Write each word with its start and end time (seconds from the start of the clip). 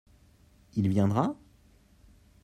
Il 0.75 0.89
viendra? 0.89 1.35